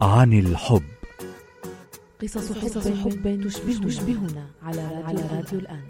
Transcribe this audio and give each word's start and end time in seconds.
عن 0.00 0.32
الحب. 0.32 0.82
قصص 2.22 2.52
حب, 2.52 2.64
قصص 2.64 2.88
حب 2.88 3.40
تشبهنا, 3.44 3.86
تشبهنا 3.86 4.46
على, 4.62 4.80
على 4.80 5.20
راديو 5.32 5.58
الآن. 5.58 5.82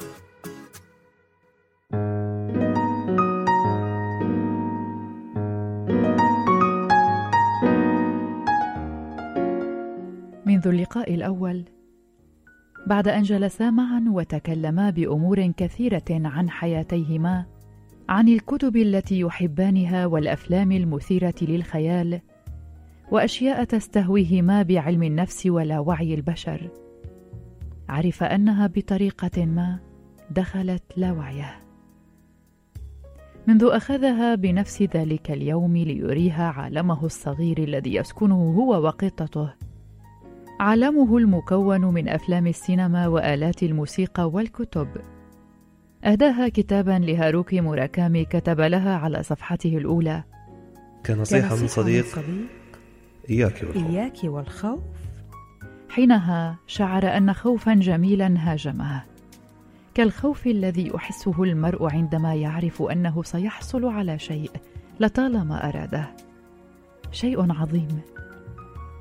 منذ 10.47 10.69
اللقاء 10.69 11.15
الأول 11.15 11.65
بعد 12.87 13.09
أن 13.09 13.23
جلسا 13.23 13.71
معا 13.71 14.05
وتكلما 14.09 14.91
بأمور 14.91 15.47
كثيرة 15.47 16.05
عن 16.11 16.51
حياتيهما 16.51 17.47
عن 18.09 18.29
الكتب 18.29 18.77
التي 18.77 19.21
يحبانها 19.21 20.07
والأفلام 20.07 20.73
المثيرة 20.73 21.35
للخيال 21.43 22.21
وأشياء 23.11 23.65
تستهويهما 23.65 24.63
بعلم 24.63 25.03
النفس 25.03 25.47
ولا 25.47 25.79
وعي 25.79 26.15
البشر. 26.15 26.71
عرف 27.89 28.23
أنها 28.23 28.67
بطريقة 28.67 29.45
ما 29.45 29.79
دخلت 30.31 30.83
لا 30.97 31.13
وعيه. 31.13 31.69
منذ 33.47 33.69
أخذها 33.73 34.35
بنفس 34.35 34.83
ذلك 34.83 35.31
اليوم 35.31 35.77
ليريها 35.77 36.49
عالمه 36.49 37.05
الصغير 37.05 37.59
الذي 37.59 37.95
يسكنه 37.95 38.55
هو 38.59 38.83
وقطته. 38.85 39.55
عالمه 40.61 41.17
المكون 41.17 41.85
من 41.85 42.09
أفلام 42.09 42.47
السينما 42.47 43.07
وآلات 43.07 43.63
الموسيقى 43.63 44.31
والكتب. 44.31 44.89
أهداها 46.05 46.49
كتابا 46.49 46.99
لهاروكي 46.99 47.61
موراكامي 47.61 48.25
كتب 48.25 48.61
لها 48.61 48.97
على 48.97 49.23
صفحته 49.23 49.77
الأولى. 49.79 50.25
كنصيحة 51.07 51.57
من 51.57 51.67
صديق, 51.67 52.05
من 52.05 52.23
صديق 52.23 52.59
إياك 53.31 53.63
والخوف. 53.63 53.87
إياك 53.87 54.19
والخوف. 54.25 54.81
حينها 55.89 56.59
شعر 56.67 57.17
أن 57.17 57.33
خوفا 57.33 57.75
جميلا 57.75 58.35
هاجمه. 58.39 59.03
كالخوف 59.95 60.47
الذي 60.47 60.89
يحسه 60.89 61.43
المرء 61.43 61.93
عندما 61.93 62.35
يعرف 62.35 62.83
أنه 62.83 63.23
سيحصل 63.23 63.85
على 63.85 64.19
شيء 64.19 64.51
لطالما 65.01 65.69
أراده. 65.69 66.11
شيء 67.13 67.53
عظيم. 67.53 68.01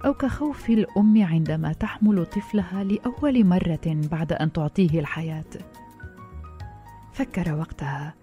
أو 0.05 0.13
كخوف 0.13 0.69
الأم 0.69 1.23
عندما 1.23 1.73
تحمل 1.73 2.25
طفلها 2.25 2.83
لأول 2.83 3.45
مرة 3.45 3.80
بعد 3.85 4.33
أن 4.33 4.52
تعطيه 4.52 4.99
الحياة. 4.99 5.45
فكر 7.13 7.55
وقتها. 7.55 8.13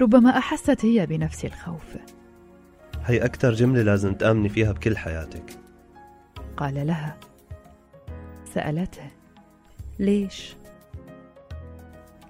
ربما 0.00 0.38
أحست 0.38 0.84
هي 0.84 1.06
بنفس 1.06 1.44
الخوف. 1.44 1.96
هي 3.06 3.24
أكثر 3.24 3.52
جملة 3.52 3.82
لازم 3.82 4.14
تآمني 4.14 4.48
فيها 4.48 4.72
بكل 4.72 4.96
حياتك. 4.96 5.58
قال 6.56 6.86
لها 6.86 7.16
سألته 8.54 9.10
ليش؟ 9.98 10.56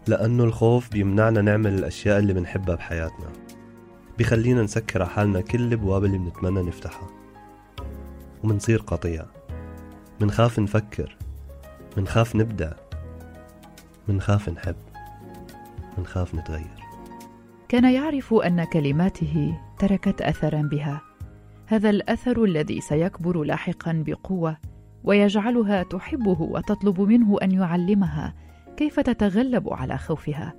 لأنه 0.07 0.45
الخوف 0.45 0.91
بيمنعنا 0.91 1.41
نعمل 1.41 1.75
الأشياء 1.75 2.19
اللي 2.19 2.33
بنحبها 2.33 2.75
بحياتنا. 2.75 3.33
بيخلينا 4.19 4.63
نسكر 4.63 5.03
على 5.03 5.11
حالنا 5.11 5.41
كل 5.41 5.61
الأبواب 5.61 6.05
اللي 6.05 6.19
بنتمنى 6.19 6.63
نفتحها. 6.63 7.09
ومنصير 8.45 8.79
قطيع. 8.79 9.25
منخاف 10.21 10.59
نفكر. 10.59 11.17
منخاف 11.97 12.37
نبدع 12.37 12.73
منخاف 14.09 14.49
نحب. 14.49 14.77
منخاف 15.99 16.35
نتغير. 16.35 16.77
كان 17.69 17.85
يعرف 17.95 18.35
أن 18.35 18.65
كلماته 18.65 19.61
تركت 19.79 20.23
اثرا 20.23 20.63
بها. 20.63 21.03
هذا 21.67 21.91
الأثر 21.91 22.45
الذي 22.45 22.81
سيكبر 22.81 23.43
لاحقا 23.43 24.05
بقوة 24.07 24.57
ويجعلها 25.05 25.83
تحبه 25.83 26.43
وتطلب 26.43 27.01
منه 27.01 27.37
أن 27.43 27.51
يعلمها 27.51 28.35
كيف 28.77 29.01
تتغلب 29.01 29.73
على 29.73 29.99
خوفها. 29.99 30.55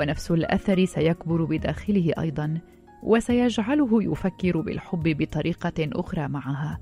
ونفس 0.00 0.30
الأثر 0.30 0.84
سيكبر 0.84 1.44
بداخله 1.44 2.12
أيضا 2.18 2.60
وسيجعله 3.02 4.02
يفكر 4.02 4.60
بالحب 4.60 5.02
بطريقة 5.02 5.88
أخرى 5.92 6.28
معها. 6.28 6.80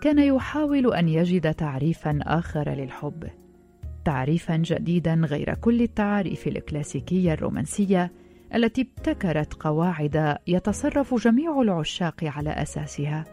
كان 0.00 0.18
يحاول 0.18 0.94
أن 0.94 1.08
يجد 1.08 1.54
تعريفا 1.54 2.18
آخر 2.22 2.70
للحب 2.70 3.24
تعريفا 4.04 4.56
جديدا 4.56 5.14
غير 5.14 5.54
كل 5.54 5.82
التعاريف 5.82 6.48
الكلاسيكية 6.48 7.32
الرومانسية 7.32 8.12
التي 8.54 8.80
ابتكرت 8.82 9.54
قواعد 9.54 10.36
يتصرف 10.46 11.14
جميع 11.14 11.60
العشاق 11.60 12.24
على 12.24 12.50
أساسها. 12.50 13.24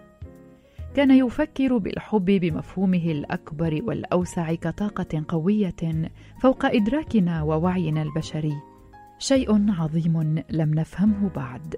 كان 0.96 1.12
يفكر 1.12 1.78
بالحب 1.78 2.26
بمفهومه 2.26 3.12
الأكبر 3.12 3.82
والأوسع 3.84 4.54
كطاقة 4.56 5.24
قوية 5.28 6.10
فوق 6.42 6.66
إدراكنا 6.66 7.44
ووعينا 7.44 8.02
البشري. 8.02 8.54
شيء 9.20 9.72
عظيم 9.72 10.44
لم 10.50 10.74
نفهمه 10.74 11.30
بعد. 11.36 11.76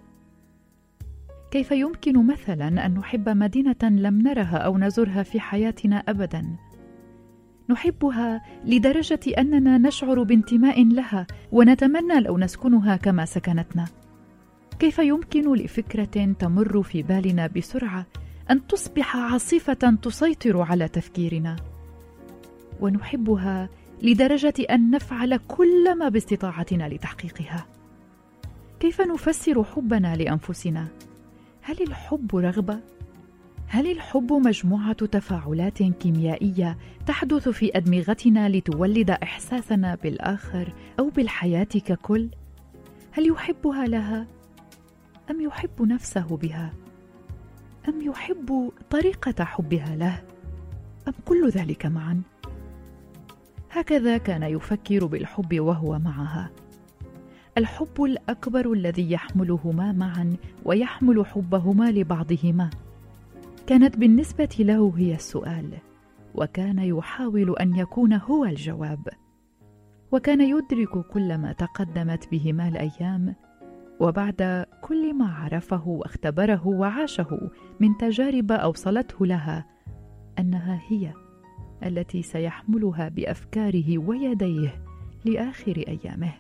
كيف 1.52 1.72
يمكن 1.72 2.28
مثلا 2.28 2.86
أن 2.86 2.94
نحب 2.94 3.30
مدينة 3.30 3.84
لم 3.84 4.22
نرها 4.22 4.58
أو 4.58 4.78
نزرها 4.78 5.24
في 5.24 5.40
حياتنا 5.40 5.96
ابدا؟ 5.96 6.58
نحبها 7.70 8.42
لدرجة 8.66 9.20
أننا 9.38 9.78
نشعر 9.78 10.24
بانتماء 10.24 10.86
لها 10.86 11.28
ونتمنى 11.52 12.20
لو 12.20 12.38
نسكنها 12.38 12.96
كما 12.96 13.26
سكنتنا. 13.26 13.86
كيف 14.80 15.00
يمكن 15.00 15.54
لفكرة 15.54 16.34
تمر 16.40 16.84
في 16.84 17.04
بالنا 17.04 17.48
بسرعة 17.48 18.06
أن 18.52 18.68
تصبح 18.68 19.18
عاصفة 19.18 19.98
تسيطر 20.02 20.62
على 20.62 20.88
تفكيرنا؟ 20.88 21.56
ونحبها 22.82 23.70
لدرجة 24.02 24.54
أن 24.70 24.92
نفعل 24.92 25.38
كل 25.48 25.98
ما 25.98 26.10
باستطاعتنا 26.10 26.90
لتحقيقها. 26.90 27.66
كيف 28.80 29.02
نفسر 29.02 29.64
حبنا 29.64 30.16
لأنفسنا؟ 30.16 30.88
هل 31.62 31.82
الحب 31.82 32.36
رغبة؟ 32.36 32.80
هل 33.72 33.92
الحب 33.92 34.34
مجموعة 34.34 34.94
تفاعلات 34.94 35.84
كيميائية 35.84 36.78
تحدث 37.06 37.50
في 37.50 37.78
أدمغتنا 37.78 38.50
لتولد 38.50 39.10
إحساسنا 39.10 39.96
بالآخر 39.96 40.74
أو 41.00 41.10
بالحياة 41.10 41.64
ككل؟ 41.64 42.30
هل 43.12 43.28
يحبها 43.28 43.86
لها؟ 43.86 44.28
أم 45.32 45.42
يحب 45.42 45.82
نفسه 45.82 46.38
بها؟ 46.38 46.74
أم 47.90 48.02
يحب 48.02 48.72
طريقة 48.90 49.44
حبها 49.44 49.96
له؟ 49.96 50.22
أم 51.08 51.14
كل 51.26 51.50
ذلك 51.50 51.86
معا؟ 51.86 52.22
هكذا 53.72 54.18
كان 54.18 54.44
يفكر 54.44 55.06
بالحب 55.06 55.60
وهو 55.60 56.00
معها. 56.00 56.50
الحب 57.58 58.04
الأكبر 58.04 58.74
الذي 58.74 59.12
يحملهما 59.12 59.92
معا 59.92 60.36
ويحمل 60.66 61.26
حبهما 61.26 61.92
لبعضهما. 61.92 62.70
كانت 63.70 63.98
بالنسبة 63.98 64.50
له 64.60 64.94
هي 64.98 65.14
السؤال 65.14 65.78
وكان 66.36 66.80
يحاول 66.80 67.56
أن 67.58 67.76
يكون 67.76 68.14
هو 68.14 68.46
الجواب. 68.46 69.08
وكان 70.12 70.42
يدرك 70.42 71.06
كل 71.08 71.38
ما 71.38 71.52
تقدمت 71.52 72.32
بهما 72.32 72.68
الأيام 72.68 73.36
وبعد 74.00 74.66
كل 74.82 75.14
ما 75.14 75.34
عرفه 75.34 75.88
واختبره 75.88 76.68
وعاشه 76.68 77.52
من 77.80 77.98
تجارب 77.98 78.52
أوصلته 78.52 79.26
لها 79.26 79.66
أنها 80.40 80.82
هي 80.88 81.14
التي 81.86 82.22
سيحملها 82.22 83.10
بأفكاره 83.10 83.98
ويديه 83.98 84.84
لآخر 85.26 85.84
أيامه. 85.88 86.34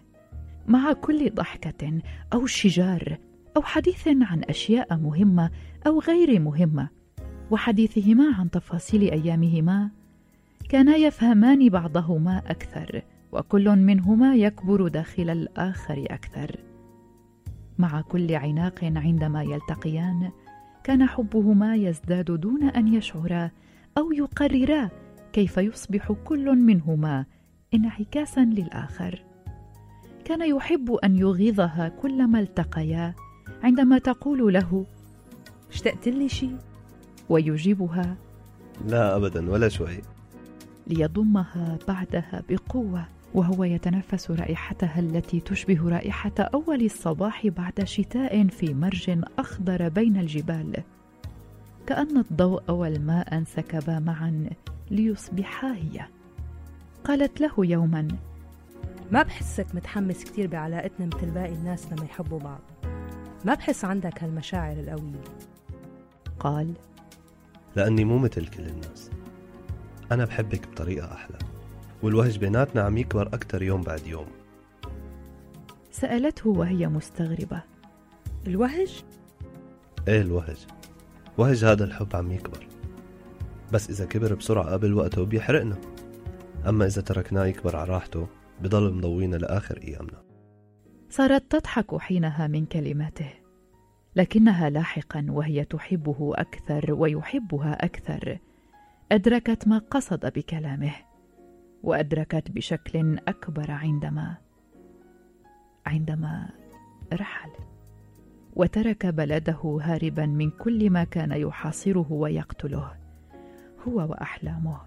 مع 0.68 0.94
كل 0.94 1.30
ضحكة 1.30 2.02
أو 2.34 2.46
شجار 2.46 3.18
أو 3.58 3.62
حديث 3.62 4.08
عن 4.08 4.44
أشياء 4.50 4.98
مهمة 4.98 5.52
أو 5.88 6.00
غير 6.00 6.40
مهمة 6.40 6.99
وحديثهما 7.52 8.36
عن 8.36 8.52
تفاصيل 8.52 9.12
أيامهما 9.12 9.90
كانا 10.70 10.96
يفهمان 10.96 11.70
بعضهما 11.70 12.38
أكثر 12.48 13.02
وكل 13.32 13.70
منهما 13.70 14.36
يكبر 14.36 14.88
داخل 14.88 15.30
الآخر 15.30 16.06
أكثر. 16.10 16.56
مع 17.78 18.02
كل 18.02 18.36
عناق 18.36 18.80
عندما 18.84 19.44
يلتقيان 19.44 20.32
كان 20.84 21.06
حبهما 21.06 21.76
يزداد 21.76 22.32
دون 22.32 22.64
أن 22.64 22.94
يشعرا 22.94 23.52
أو 23.98 24.12
يقررا 24.12 24.90
كيف 25.34 25.58
يصبح 25.58 26.12
كل 26.12 26.56
منهما 26.56 27.26
انعكاسا 27.74 28.42
للآخر. 28.46 29.24
كان 30.26 30.50
يحب 30.50 30.92
أن 30.92 31.16
يغيظها 31.16 31.90
كلما 31.90 32.40
التقيا 32.40 33.14
عندما 33.64 33.98
تقول 33.98 34.54
له 34.54 34.86
اشتقت 35.72 36.08
لي 36.08 36.30
شيء؟ 36.30 36.69
ويجيبها 37.30 38.16
لا 38.88 39.16
ابدا 39.16 39.52
ولا 39.52 39.70
شوي. 39.70 40.02
ليضمها 40.88 41.78
بعدها 41.88 42.44
بقوة 42.50 43.06
وهو 43.34 43.64
يتنفس 43.64 44.32
رائحتها 44.32 45.00
التي 45.00 45.40
تشبه 45.40 45.90
رائحة 45.90 46.32
أول 46.40 46.86
الصباح 46.86 47.48
بعد 47.48 47.84
شتاء 47.84 48.48
في 48.48 48.74
مرج 48.74 49.22
أخضر 49.40 49.90
بين 49.90 50.18
الجبال. 50.18 50.84
وكأن 51.82 52.18
الضوء 52.18 52.72
والماء 52.72 53.38
انسكبا 53.38 54.00
معا 54.00 54.50
ليصبحا 54.92 55.74
هي. 55.74 56.06
قالت 57.04 57.42
له 57.42 57.52
يوما 57.58 58.08
ما 59.12 59.24
بحسك 59.24 59.76
متحمس 59.76 60.24
كتير 60.24 60.48
بعلاقتنا 60.48 61.06
مثل 61.06 61.32
باقي 61.32 61.54
الناس 61.54 61.94
لما 61.94 62.06
يحبوا 62.06 62.40
بعض؟ 62.40 62.60
ما 63.46 63.54
بحس 63.54 63.86
عندك 63.86 64.24
هالمشاعر 64.24 64.80
القوية؟ 64.80 65.24
قال 66.40 66.74
لأني 67.76 68.06
مو 68.06 68.18
مثل 68.18 68.48
كل 68.48 68.64
الناس. 68.64 69.10
أنا 70.12 70.26
بحبك 70.26 70.68
بطريقة 70.68 71.14
أحلى 71.14 71.38
والوهج 72.04 72.38
بيناتنا 72.38 72.82
عم 72.82 72.98
يكبر 72.98 73.28
أكتر 73.28 73.64
يوم 73.64 73.82
بعد 73.82 74.08
يوم. 74.08 74.28
سألته 75.92 76.50
وهي 76.50 76.88
مستغربة 76.88 77.64
الوهج؟ 78.48 79.04
إيه 80.08 80.22
الوهج؟ 80.22 80.68
وهج 81.38 81.66
هذا 81.66 81.84
الحب 81.84 82.16
عم 82.16 82.32
يكبر. 82.32 82.68
بس 83.74 83.90
إذا 83.90 84.06
كبر 84.06 84.34
بسرعة 84.34 84.72
قبل 84.72 84.94
وقته 84.94 85.26
بيحرقنا. 85.26 85.78
أما 86.68 86.86
إذا 86.86 87.02
تركناه 87.02 87.46
يكبر 87.46 87.76
على 87.76 87.90
راحته 87.90 88.28
بضل 88.62 88.94
مضوينا 88.94 89.36
لآخر 89.36 89.78
أيامنا. 89.84 90.22
صارت 91.10 91.52
تضحك 91.52 91.96
حينها 91.96 92.48
من 92.48 92.66
كلماته. 92.66 93.39
لكنها 94.16 94.70
لاحقا 94.70 95.26
وهي 95.30 95.66
تحبه 95.66 96.32
أكثر 96.36 96.94
ويحبها 96.94 97.86
أكثر. 97.86 98.38
أدركت 99.12 99.68
ما 99.68 99.78
قصد 99.78 100.26
بكلامه 100.26 100.92
وأدركت 101.84 102.52
بشكل 102.52 103.18
أكبر 103.28 103.72
عندما 103.72 104.38
عندما 105.86 106.50
رحل 107.14 107.50
وترك 108.56 109.06
بلده 109.06 109.80
هاربا 109.82 110.26
من 110.26 110.50
كل 110.50 110.90
ما 110.90 111.04
كان 111.04 111.32
يحاصره 111.32 112.12
ويقتله 112.12 112.92
هو 113.88 113.96
وأحلامه 114.10 114.78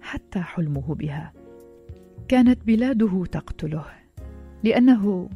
حتى 0.00 0.40
حلمه 0.40 0.94
بها. 0.94 1.32
كانت 2.28 2.64
بلاده 2.66 3.24
تقتله 3.24 3.84
لأنه 4.64 5.30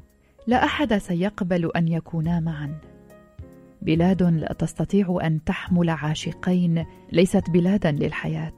لا 0.47 0.65
أحد 0.65 0.99
سيقبل 0.99 1.71
أن 1.77 1.89
يكونا 1.89 2.41
معا. 2.41 2.79
بلاد 3.83 4.23
لا 4.23 4.53
تستطيع 4.53 5.19
أن 5.23 5.45
تحمل 5.45 5.91
عاشقين 5.91 6.85
ليست 7.13 7.51
بلادا 7.51 7.93
للحياة. 7.93 8.53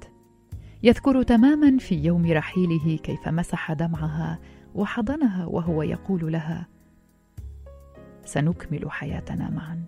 يذكر 0.82 1.23
تماما 1.23 1.79
في 1.79 1.94
يوم 1.94 2.32
رحيله 2.32 2.97
كيف 2.97 3.29
مسح 3.29 3.73
دمعها 3.73 4.38
وحضنها 4.75 5.47
وهو 5.47 5.82
يقول 5.82 6.32
لها 6.32 6.69
سنكمل 8.25 8.91
حياتنا 8.91 9.50
معا. 9.50 9.85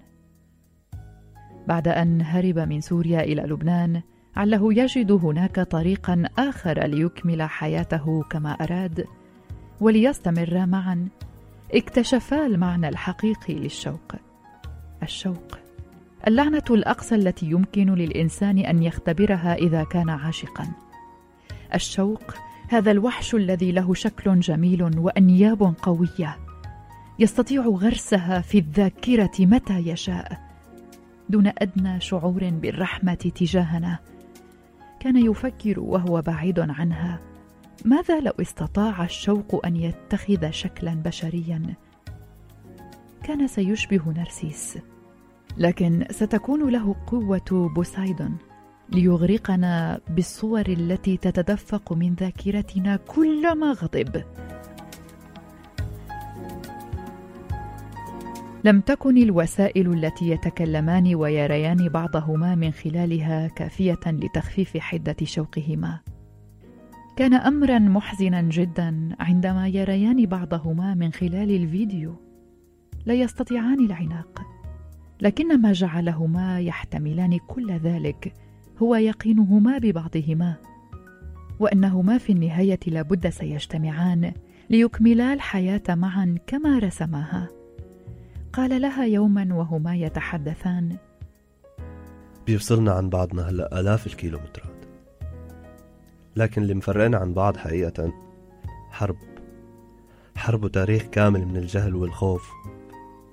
بعد 1.69 1.89
أن 1.89 2.23
هرب 2.23 2.59
من 2.59 2.81
سوريا 2.81 3.21
إلى 3.21 3.43
لبنان 3.43 4.03
عله 4.37 4.75
يجد 4.75 5.13
هناك 5.13 5.61
طريقا 5.61 6.23
آخر 6.39 6.87
ليكمل 6.87 7.43
حياته 7.43 8.23
كما 8.23 8.51
أراد 8.51 9.05
وليستمر 9.81 10.67
معا. 10.67 11.09
اكتشفا 11.75 12.47
المعنى 12.47 12.89
الحقيقي 12.89 13.55
للشوق. 13.55 14.26
الشوق. 15.03 15.59
اللعنة 16.27 16.65
الأقصى 16.71 17.15
التي 17.15 17.47
يمكن 17.47 17.95
للإنسان 17.95 18.59
أن 18.59 18.83
يختبرها 18.83 19.55
إذا 19.55 19.85
كان 19.85 20.11
عاشقا. 20.11 20.69
الشوق 21.75 22.35
هذا 22.69 22.91
الوحش 22.91 23.35
الذي 23.35 23.73
له 23.73 23.95
شكل 23.95 24.41
جميل 24.41 24.99
وأنياب 24.99 25.75
قوية. 25.83 26.39
يستطيع 27.19 27.63
غرسها 27.63 28.41
في 28.41 28.59
الذاكرة 28.59 29.33
متى 29.41 29.79
يشاء. 29.79 30.41
دون 31.29 31.53
أدنى 31.59 32.01
شعور 32.01 32.51
بالرحمة 32.51 33.15
تجاهنا. 33.15 33.99
كان 35.01 35.17
يفكر 35.17 35.81
وهو 35.81 36.23
بعيد 36.23 36.61
عنها. 36.61 37.21
ماذا 37.85 38.21
لو 38.21 38.33
استطاع 38.41 39.05
الشوق 39.05 39.67
أن 39.67 39.77
يتخذ 39.77 40.51
شكلا 40.51 40.95
بشريا؟ 40.95 41.75
كان 43.27 43.47
سيشبه 43.47 44.13
نرسيس 44.17 44.79
لكن 45.59 46.05
ستكون 46.11 46.71
له 46.71 46.95
قوة 47.07 47.71
بوسايدون 47.75 48.37
ليغرقنا 48.93 50.01
بالصور 50.09 50.67
التي 50.69 51.17
تتدفق 51.17 51.93
من 51.93 52.15
ذاكرتنا 52.15 52.97
كلما 52.97 53.73
غضب. 53.73 54.23
لم 58.65 58.81
تكن 58.81 59.17
الوسائل 59.17 59.93
التي 59.93 60.31
يتكلمان 60.31 61.15
ويريان 61.15 61.89
بعضهما 61.89 62.55
من 62.55 62.71
خلالها 62.71 63.49
كافية 63.49 64.01
لتخفيف 64.07 64.77
حدة 64.77 65.17
شوقهما. 65.25 66.01
كان 67.17 67.35
امرا 67.35 67.79
محزنا 67.79 68.43
جدا 68.43 69.17
عندما 69.21 69.69
يريان 69.69 70.27
بعضهما 70.27 70.95
من 70.95 71.13
خلال 71.13 71.51
الفيديو. 71.51 72.26
لا 73.07 73.15
يستطيعان 73.15 73.87
العناق. 73.87 74.43
لكن 75.21 75.61
ما 75.61 75.73
جعلهما 75.73 76.61
يحتملان 76.61 77.39
كل 77.39 77.73
ذلك 77.73 78.33
هو 78.83 78.95
يقينهما 78.95 79.79
ببعضهما 79.79 80.57
وأنهما 81.61 82.19
في 82.19 82.33
النهاية 82.33 82.81
لابد 82.87 83.29
سيجتمعان 83.29 84.33
ليكملا 84.71 85.33
الحياة 85.33 85.83
معا 85.89 86.39
كما 86.47 86.79
رسماها. 86.79 87.49
قال 88.53 88.83
لها 88.83 89.05
يوما 89.05 89.55
وهما 89.55 89.97
يتحدثان. 89.97 90.97
بيفصلنا 92.47 92.93
عن 92.93 93.11
بعضنا 93.11 93.49
هلأ 93.49 93.81
آلاف 93.81 94.07
الكيلومترات. 94.07 94.85
لكن 96.37 96.63
اللي 96.63 96.75
مفرقنا 96.75 97.17
عن 97.17 97.35
بعض 97.35 97.57
حقيقة 97.57 98.13
حرب. 98.91 99.17
حرب 100.37 100.65
وتاريخ 100.65 101.03
كامل 101.03 101.47
من 101.47 101.57
الجهل 101.57 101.95
والخوف. 101.95 102.51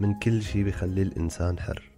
من 0.04 0.14
كل 0.14 0.42
شي 0.42 0.64
بيخلي 0.64 1.02
الإنسان 1.02 1.60
حر. 1.60 1.92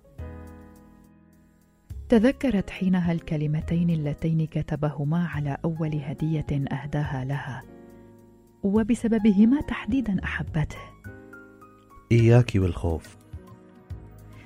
تذكرت 2.10 2.70
حينها 2.70 3.12
الكلمتين 3.12 3.90
اللتين 3.90 4.48
كتبهما 4.48 5.28
على 5.28 5.58
أول 5.66 5.96
هدية 5.96 6.46
أهداها 6.52 7.26
لها 7.26 7.64
وبسببهما 8.64 9.62
تحديدا 9.62 10.24
أحبته. 10.24 10.78
إياك 12.12 12.52
والخوف. 12.56 13.18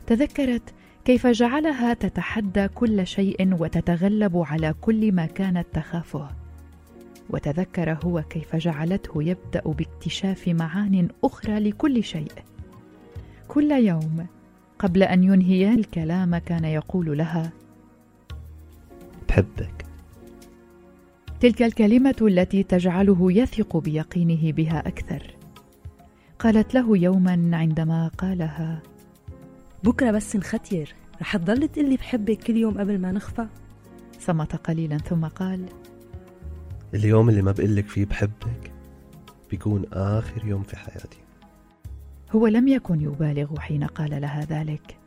تذكرت 0.08 0.74
كيف 1.06 1.28
جعلها 1.28 1.94
تتحدى 1.94 2.68
كل 2.68 3.08
شيء 3.08 3.54
وتتغلب 3.62 4.38
على 4.38 4.74
كل 4.82 5.12
ما 5.12 5.26
كانت 5.26 5.68
تخافه. 5.74 6.30
وتذكر 7.30 7.98
هو 8.04 8.22
كيف 8.22 8.56
جعلته 8.56 9.24
يبدأ 9.24 9.62
باكتشاف 9.62 10.48
معان 10.48 11.08
أخرى 11.24 11.60
لكل 11.60 12.04
شيء. 12.04 12.32
كل 13.50 13.72
يوم 13.72 14.28
قبل 14.80 15.04
أن 15.04 15.24
ينهيا 15.24 15.74
الكلام 15.74 16.38
كان 16.38 16.66
يقول 16.66 17.18
لها 17.18 17.52
بحبك. 19.28 19.86
تلك 21.40 21.62
الكلمة 21.62 22.16
التي 22.22 22.64
تجعله 22.64 23.32
يثق 23.32 23.78
بيقينه 23.78 24.52
بها 24.52 24.88
أكثر. 24.88 25.36
قالت 26.40 26.74
له 26.74 26.98
يوما 26.98 27.50
عندما 27.54 28.08
قالها 28.08 28.82
بكرة 29.84 30.12
بس 30.12 30.36
نختير 30.36 30.96
رح 31.22 31.38
تضل 31.38 31.68
تقلي 31.68 31.98
بحبك 31.98 32.44
كل 32.44 32.58
يوم 32.58 32.80
قبل 32.80 33.00
ما 33.00 33.12
نخفى؟ 33.12 33.48
صمت 34.20 34.56
قليلا 34.56 34.98
ثم 34.98 35.26
قال 35.26 35.66
اليوم 36.94 37.30
اللي 37.30 37.42
ما 37.42 37.52
بقلك 37.52 37.88
فيه 37.88 38.06
بحبك 38.06 38.72
بيكون 39.50 39.86
آخر 39.94 40.46
يوم 40.46 40.64
في 40.64 40.78
حياتي. 40.78 41.29
هو 42.32 42.48
لم 42.48 42.68
يكن 42.68 43.02
يبالغ 43.02 43.60
حين 43.60 43.84
قال 43.84 44.22
لها 44.22 44.46
ذلك 44.50 44.98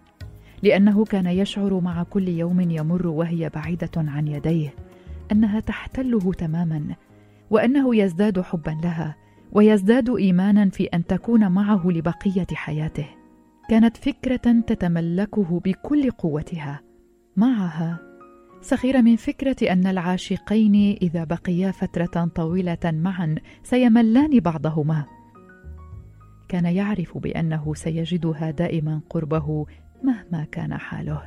لأنه 0.62 1.05
كان 1.05 1.26
يشعر 1.26 1.81
مع 1.81 2.02
كل 2.02 2.29
يوم 2.29 2.61
يمر 2.61 3.07
وهي 3.07 3.49
بعيدة 3.49 3.91
عن 3.97 4.29
يديه 4.29 4.75
أنها 5.33 5.61
تحتله 5.61 6.33
تماما 6.33 6.85
وأنه 7.50 7.97
يزداد 7.97 8.41
حبا 8.41 8.79
لها 8.83 9.17
ويزداد 9.52 10.11
إيمانا 10.11 10.71
في 10.71 10.85
أن 10.85 11.07
تكون 11.07 11.49
معه 11.49 11.87
لبقية 11.87 12.47
حياته. 12.52 13.07
كانت 13.69 13.97
فكرة 13.97 14.61
تتملكه 14.67 15.61
بكل 15.64 16.11
قوتها. 16.11 16.81
معها. 17.37 17.99
سخر 18.61 19.02
من 19.02 19.17
فكرة 19.17 19.73
أن 19.73 19.87
العاشقين 19.87 20.97
إذا 21.02 21.25
بقيا 21.25 21.71
فترة 21.71 22.31
طويلة 22.35 22.79
معا 22.85 23.35
سيملان 23.62 24.41
بعضهما. 24.41 25.05
كان 26.52 26.64
يعرف 26.64 27.18
بأنه 27.18 27.75
سيجدها 27.75 28.50
دائما 28.50 29.00
قربه 29.11 29.66
مهما 30.02 30.44
كان 30.44 30.76
حاله. 30.76 31.23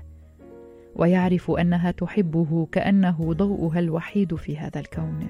ويعرف 0.96 1.52
أنها 1.52 1.92
تحبه 1.92 2.68
كأنه 2.72 3.34
ضوءها 3.34 3.80
الوحيد 3.80 4.36
في 4.36 4.58
هذا 4.58 4.80
الكون. 4.80 5.28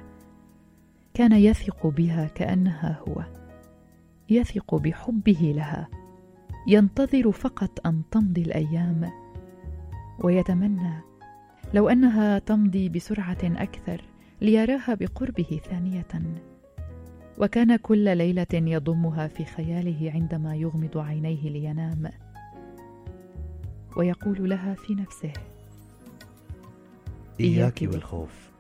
كان 1.13 1.31
يثق 1.31 1.87
بها 1.87 2.25
كأنها 2.25 2.99
هو. 3.07 3.23
يثق 4.29 4.75
بحبه 4.75 5.53
لها. 5.55 5.87
ينتظر 6.67 7.31
فقط 7.31 7.87
أن 7.87 8.01
تمضي 8.11 8.41
الأيام. 8.41 9.11
ويتمنى 10.19 10.93
لو 11.73 11.89
أنها 11.89 12.39
تمضي 12.39 12.89
بسرعة 12.89 13.43
أكثر 13.43 14.01
ليراها 14.41 14.93
بقربه 14.93 15.59
ثانية. 15.69 16.07
وكان 17.37 17.75
كل 17.75 18.17
ليلة 18.17 18.47
يضمها 18.53 19.27
في 19.27 19.45
خياله 19.45 20.11
عندما 20.11 20.55
يغمض 20.55 20.97
عينيه 20.97 21.49
لينام. 21.49 22.11
ويقول 23.97 24.49
لها 24.49 24.73
في 24.73 24.95
نفسه 24.95 25.33
إياك 27.39 27.79
والخوف. 27.81 28.51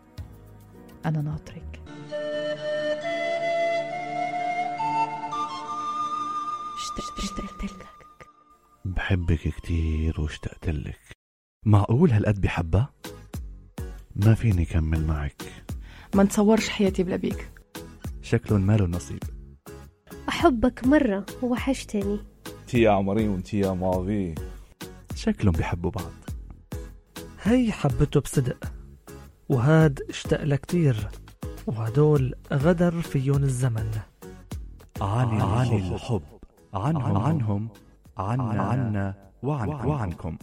أنا 1.05 1.21
ناطرك. 1.21 1.81
اشتقت 7.17 7.63
لك 7.63 8.27
بحبك 8.85 9.39
كتير 9.39 10.21
واشتقت 10.21 10.69
لك 10.69 10.99
معقول 11.65 12.11
هالقد 12.11 12.41
بحبها؟ 12.41 12.93
ما 14.15 14.33
فيني 14.33 14.65
كمل 14.65 15.07
معك. 15.07 15.41
ما 16.15 16.23
نتصورش 16.23 16.69
حياتي 16.69 17.03
بلا 17.03 17.15
بيك. 17.15 17.54
شكلهم 18.25 18.61
ماله 18.61 18.85
نصيب 18.85 19.23
أحبك 20.29 20.87
مرة 20.87 21.25
وحشتني 21.43 22.19
انتي 22.61 22.81
يا 22.81 22.91
عمري 22.91 23.27
وانتي 23.27 23.59
يا 23.59 23.71
ماغي 23.71 24.35
شكلهم 25.15 25.53
بيحبوا 25.53 25.91
بعض. 25.91 26.11
هي 27.43 27.71
حبته 27.71 28.19
بصدق. 28.19 28.57
وهاد 29.49 30.01
اشتاق 30.09 30.43
لها 30.43 30.57
كتير 30.57 31.07
وهدول 31.67 32.35
غدر 32.53 33.01
فيون 33.01 33.43
الزمن. 33.43 33.91
عن 35.01 35.41
عن 35.41 35.67
الحب. 35.67 36.21
عنهم. 36.73 37.17
عنهم 37.17 37.69
عنا. 38.17 38.61
عنا 38.61 39.15
وعنكم. 39.43 39.87
وعنكم. 39.87 40.37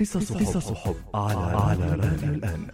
قصص 0.00 0.32
قصص 0.32 0.72
حب. 0.72 0.96
على 1.14 1.38
على 1.38 1.94
راديو 1.94 2.34
الآن. 2.34 2.66